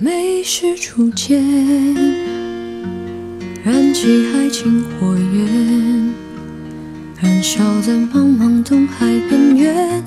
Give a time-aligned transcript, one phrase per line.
[0.00, 1.42] 每时初见，
[3.64, 6.14] 燃起爱情火焰，
[7.20, 10.00] 燃烧在茫茫东海边缘，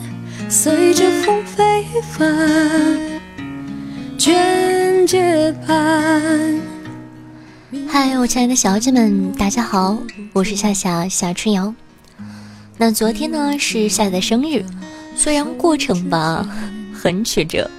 [0.47, 2.97] 随着风飞帆，
[4.17, 6.57] 卷睫般。
[7.85, 10.01] 嗨，我亲爱的小姐们，大家好，
[10.31, 11.75] 我是夏夏夏春瑶。
[12.77, 14.63] 那昨天呢是夏夏的生日，
[15.17, 16.47] 虽然过程吧
[16.95, 17.69] 很曲折。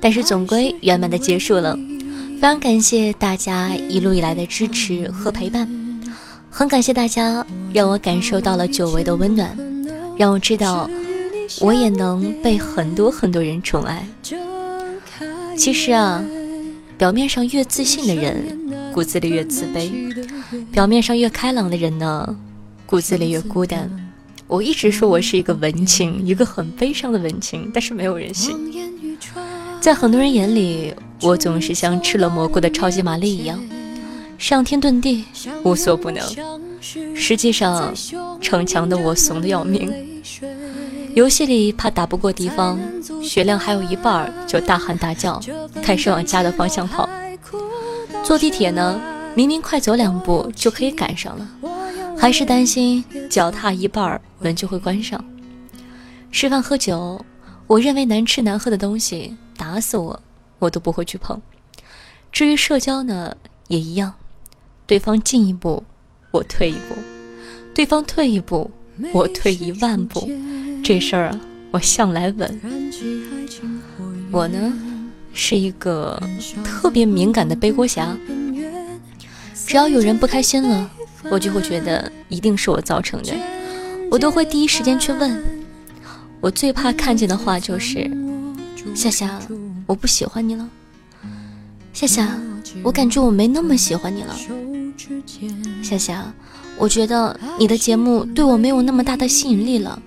[0.00, 1.78] 但是总归圆满的结束了，
[2.36, 5.68] 非常感谢大家一路以来的支持和陪伴，
[6.48, 9.54] 很感谢大家让我感受到了久违的温暖，
[10.16, 10.88] 让我知道
[11.60, 14.06] 我也能被很多很多人宠爱。
[15.56, 16.24] 其实啊，
[16.96, 19.90] 表面上越自信的人，骨子里越自卑；
[20.72, 22.34] 表面上越开朗的人呢，
[22.86, 23.90] 骨子里越孤单。
[24.46, 28.56] 我一直说我是一个文青，一个很悲伤的文青，但是没有人信。
[29.80, 33.58] 在很多人眼里，我总是像吃了蘑菇的超级玛丽一样，
[34.36, 35.24] 上天遁地，
[35.64, 36.22] 无所不能。
[37.14, 37.92] 实际上，
[38.42, 39.90] 逞强的我怂得要命。
[41.14, 42.78] 游戏里怕打不过敌方，
[43.22, 45.40] 血量还有一半就大喊大叫，
[45.82, 47.08] 开始往家的方向跑。
[48.22, 49.00] 坐地铁呢，
[49.34, 51.48] 明明快走两步就可以赶上了，
[52.18, 55.24] 还是担心脚踏一半门就会关上。
[56.30, 57.24] 吃饭喝酒，
[57.66, 59.34] 我认为难吃难喝的东西。
[59.60, 60.22] 打死我，
[60.58, 61.38] 我都不会去碰。
[62.32, 63.36] 至于社交呢，
[63.68, 64.14] 也一样。
[64.86, 65.84] 对方进一步，
[66.30, 66.94] 我退一步；
[67.74, 68.70] 对方退一步，
[69.12, 70.26] 我退一万步。
[70.82, 71.40] 这事儿啊，
[71.72, 72.60] 我向来稳。
[74.32, 74.72] 我呢，
[75.34, 76.18] 是一个
[76.64, 78.16] 特别敏感的背锅侠。
[79.66, 80.90] 只要有人不开心了，
[81.30, 83.34] 我就会觉得一定是我造成的，
[84.10, 85.44] 我都会第一时间去问。
[86.40, 88.10] 我最怕看见的话就是。
[88.94, 89.40] 夏夏，
[89.86, 90.68] 我不喜欢你了。
[91.92, 92.38] 夏夏，
[92.82, 94.36] 我感觉我没那么喜欢你了。
[95.82, 96.32] 夏夏，
[96.76, 100.00] 我觉得你的节目对我没有那么大的吸引力了。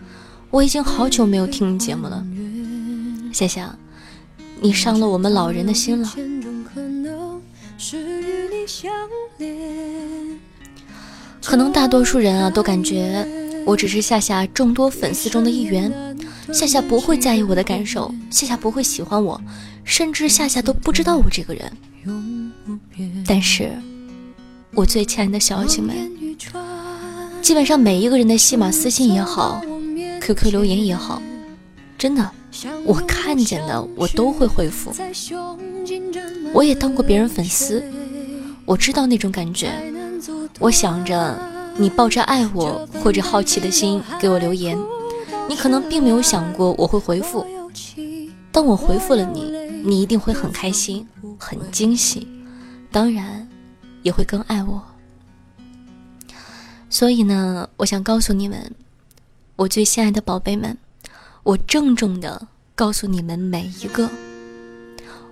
[0.49, 2.23] 我已经好久没有听你节目了。
[3.31, 3.75] 夏夏，
[4.61, 6.13] 你伤了我们老人的心了。
[11.43, 13.27] 可能大多数人啊，都感觉
[13.65, 16.12] 我只是夏夏众多粉丝中的一员。
[16.51, 19.39] 夏夏不会在意我的感受，夏夏不会喜欢我，
[19.83, 21.71] 甚至夏夏都不知道我这个人。
[23.25, 23.71] 但是，
[24.73, 25.95] 我最亲爱的小姐们，
[27.41, 29.61] 基本上每一个人的戏码私信也好
[30.21, 31.21] ，QQ 留言也好，
[31.97, 32.29] 真的，
[32.83, 34.93] 我看见的我都会回复。
[36.53, 37.83] 我也当过别人粉丝，
[38.65, 39.71] 我知道那种感觉。
[40.59, 41.39] 我想着
[41.77, 44.77] 你抱着爱我或者好奇的心给我留言。
[45.49, 47.45] 你可能并没有想过我会回复，
[48.51, 49.51] 当我回复了你，
[49.83, 51.05] 你一定会很开心、
[51.37, 52.27] 很惊喜，
[52.91, 53.47] 当然
[54.01, 54.81] 也会更爱我。
[56.89, 58.71] 所以呢，我想告诉你们，
[59.55, 60.77] 我最心爱的宝贝们，
[61.43, 64.09] 我郑重的告诉你们每一个，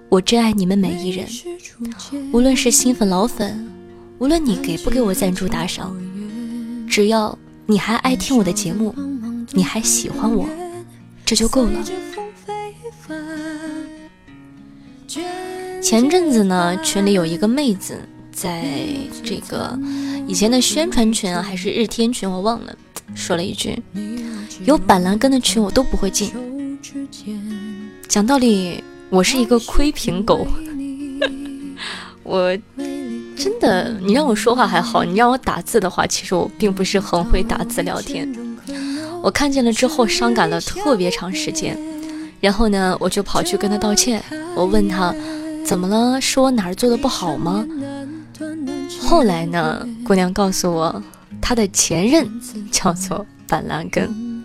[0.10, 1.28] 我真爱你们每一人，
[2.32, 3.70] 无论是新粉老粉，
[4.20, 5.96] 无论你给不给我赞助打赏，
[6.88, 8.94] 只要你还爱听我的节目。
[9.54, 10.48] 你还喜欢我，
[11.26, 11.84] 这就够了。
[15.82, 18.00] 前阵子呢，群里有一个妹子，
[18.32, 18.64] 在
[19.24, 19.78] 这个
[20.26, 22.74] 以前的宣传群啊，还是日天群，我忘了，
[23.14, 23.82] 说了一句
[24.64, 26.32] ：“有板蓝根的群我都不会进。”
[28.08, 30.48] 讲道理，我是一个窥屏狗，
[32.24, 32.58] 我
[33.36, 38.32] 真的，你让我说话还好，你让我打字的话，其实我并不是很会打字聊天。
[39.22, 41.78] 我看见了之后，伤感了特别长时间，
[42.40, 44.24] 然后呢，我就跑去跟他道歉。
[44.56, 45.14] 我问他，
[45.66, 46.20] 怎么了？
[46.20, 47.66] 是我哪儿做的不好吗？
[49.00, 51.04] 后来呢，姑娘告诉我，
[51.42, 52.28] 她的前任
[52.72, 54.44] 叫做板蓝根，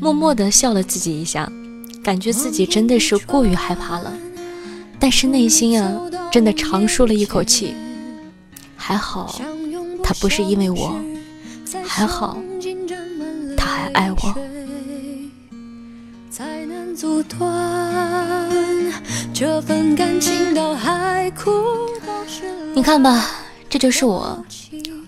[0.00, 1.50] 默默地笑了自己一下，
[2.02, 4.12] 感觉自己真的是过于害怕了，
[5.00, 5.92] 但是内心啊，
[6.30, 7.74] 真的长舒了一口气。
[8.76, 9.40] 还好，
[10.02, 10.94] 他不是因为我，
[11.82, 12.36] 还好。
[13.94, 14.34] 爱我。
[22.74, 23.30] 你看吧，
[23.68, 24.44] 这就是我。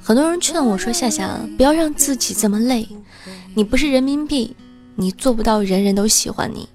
[0.02, 2.88] 很多人劝我说：“夏夏，不要让自己这么累。
[3.54, 4.54] 你不是人民币，
[4.94, 6.68] 你做不到人人都喜欢你。”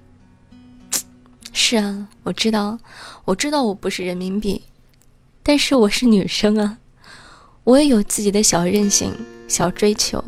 [1.54, 2.78] 是啊，我知道，
[3.24, 4.62] 我知道我不是人民币，
[5.42, 6.76] 但是我是女生啊，
[7.64, 9.12] 我也有自己的小任性、
[9.48, 10.22] 小追求。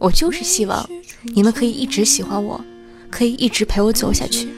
[0.00, 0.88] 我就是希望。
[1.22, 2.58] 你们可以一直喜欢我，
[3.10, 4.48] 可以一直陪我走下去。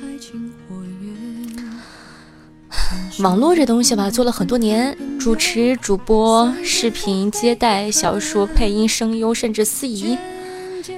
[3.19, 10.17] 网络这东西吧，做了很多年，主持、主播、视频接待、小说配音、声优，甚至司仪，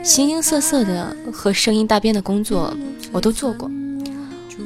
[0.03, 2.77] 形形色色的和声音搭边的工作
[3.11, 3.71] 我都做过。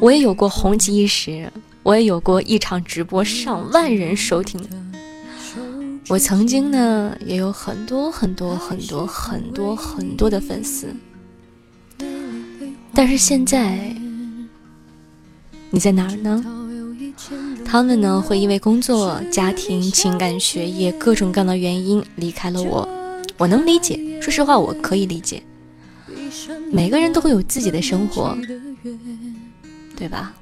[0.00, 1.50] 我也有过红极一时，
[1.84, 4.60] 我也有过一场直播上万人收听。
[6.08, 10.86] 我曾经呢，也有很多很多很多很多很多的粉丝，
[12.94, 13.94] 但是现在
[15.70, 16.42] 你在哪儿呢？
[17.62, 22.88] 他们呢，会因为工作、家庭、情感、学业各种各样的原因离开了我，
[23.36, 24.18] 我能理解。
[24.22, 25.42] 说实话，我可以理解。
[26.72, 28.34] 每个人都会有自己的生活，
[29.94, 30.34] 对吧？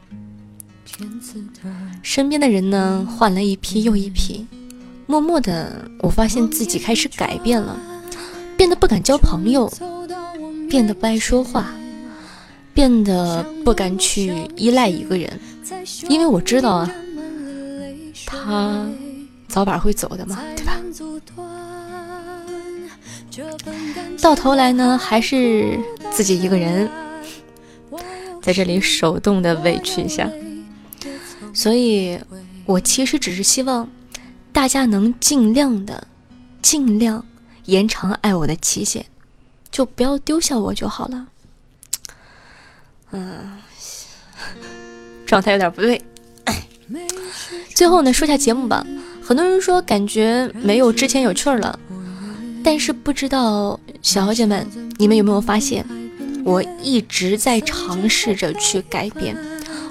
[2.03, 4.47] 身边的人呢，换了一批又一批，
[5.07, 7.77] 默默的，我发现自己开始改变了，
[8.57, 9.73] 变得不敢交朋友，
[10.69, 11.73] 变得不爱说话，
[12.75, 15.41] 变得不敢去依赖一个人，
[16.09, 16.91] 因为我知道啊。
[18.29, 18.85] 他
[19.47, 20.81] 早晚会走的嘛，对吧？
[24.21, 25.79] 到头来呢，还是
[26.11, 26.91] 自己一个人
[28.43, 30.29] 在这里手动的委屈一下。
[31.55, 32.19] 所以，
[32.65, 33.89] 我其实只是希望
[34.57, 36.07] 大家能尽量的、
[36.63, 37.23] 尽量
[37.67, 39.05] 延长爱我的期限，
[39.71, 41.27] 就不要丢下我就好了。
[43.11, 43.59] 嗯，
[45.27, 46.03] 状态有点不对。
[47.77, 48.83] 最后呢，说下节目吧。
[49.23, 51.79] 很多人说感觉没有之前有趣了，
[52.65, 54.67] 但是不知道小姐们，
[54.97, 55.85] 你们有没有发现，
[56.47, 59.37] 我一直在尝试着去改变。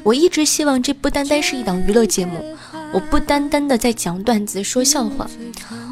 [0.02, 2.44] 我一直希望这不单单是一档娱乐节目，
[2.96, 5.30] 我不单单的在讲段子、说笑话，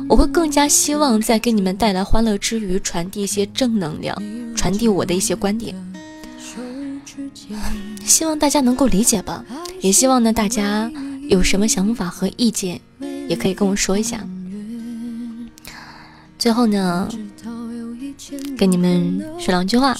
[0.08, 4.18] 我会更加希望在给你们带来欢乐之余，传递一些正能量，
[4.56, 5.76] 传递我的一些观点。
[8.06, 9.44] 希望大家能够理解吧，
[9.82, 10.90] 也希望呢大家。
[11.30, 12.80] 有什么想法和意见，
[13.30, 14.26] 也可以跟我说一下。
[16.38, 17.10] 最后呢，
[18.58, 19.98] 跟你们说两句话。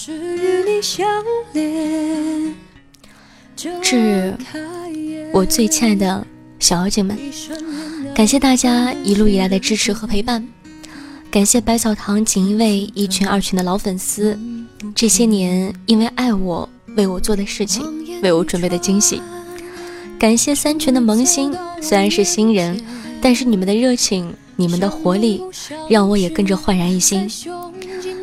[3.82, 4.38] 致
[5.34, 6.28] 我最亲爱的
[6.64, 7.20] 小妖精们，
[8.16, 10.48] 感谢大家一路以来的支持和陪伴，
[11.30, 14.40] 感谢百草堂锦衣卫一群二群的老粉丝，
[14.96, 17.84] 这些年因为爱我为我做的事情，
[18.22, 19.22] 为我准备的惊喜。
[20.18, 22.82] 感谢三群的萌新，虽然是新人，
[23.22, 25.42] 但是你们的热情、你们的活力，
[25.90, 27.30] 让我也跟着焕然一新。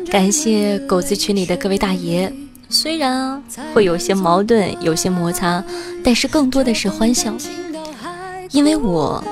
[0.09, 2.33] 感谢狗子群里的各位大爷，
[2.69, 3.39] 虽然
[3.71, 5.63] 会有些矛盾、有些摩擦，
[6.03, 7.31] 但是更多的是欢笑。
[8.51, 9.23] 因为我，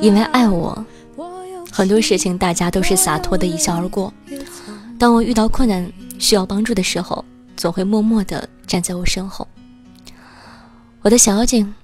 [0.00, 0.84] 因为爱我，
[1.70, 4.12] 很多事情大家都是洒脱的一笑而过。
[4.98, 7.24] 当我遇到困难、需要帮助的时候，
[7.56, 9.46] 总会默默的站在我身后。
[11.02, 11.74] 我的小妖精。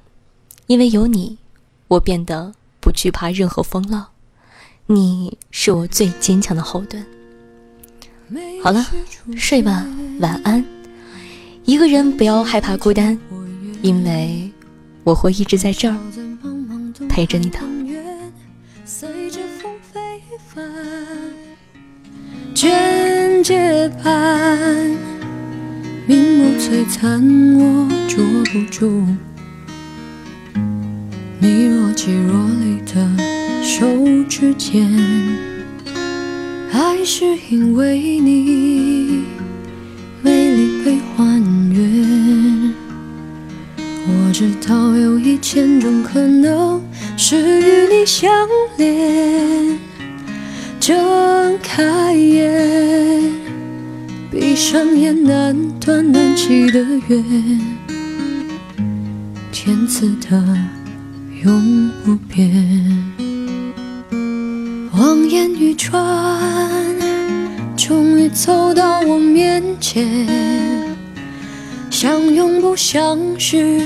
[0.69, 1.37] 因为有你，
[1.89, 4.07] 我变得不惧怕任何风浪。
[4.87, 7.05] 你是我最坚强的后盾。
[8.63, 8.87] 好了，
[9.37, 9.85] 睡吧，
[10.21, 10.65] 晚安。
[11.65, 13.19] 一个人不要害怕孤单，
[13.83, 14.51] 因为
[15.05, 15.97] 我会一直在这儿
[17.13, 17.59] 陪着你的。
[22.55, 24.97] 卷睫盼，
[26.07, 27.21] 明眸璀璨，
[27.59, 29.07] 我捉不住。
[31.39, 33.07] 你若即若离的
[33.63, 33.85] 手
[34.27, 34.89] 指间，
[36.71, 39.25] 还是因为你
[40.23, 41.62] 美丽被还原。
[44.33, 46.83] 我知道有一千种可能
[47.19, 48.33] 是与你相
[48.79, 49.79] 恋。
[50.81, 53.31] 睁开眼，
[54.31, 57.61] 闭上眼，难断难弃的缘，
[59.53, 60.43] 天赐的。
[61.45, 63.05] 永不变，
[64.93, 66.01] 望眼欲穿，
[67.77, 70.27] 终于走到我面前。
[71.91, 73.81] 相拥不相识，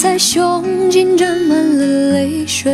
[0.00, 2.70] 在胸襟沾满了泪水，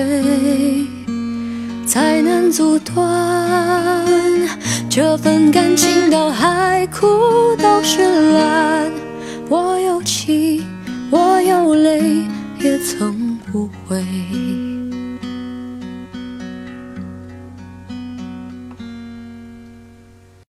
[1.86, 4.06] 才能阻断
[4.90, 6.10] 这份感情。
[6.10, 8.02] 到海枯到石
[8.32, 8.92] 烂，
[9.48, 10.62] 我有气，
[11.10, 12.02] 我有泪，
[12.60, 13.38] 也曾。
[13.50, 14.73] 不悔。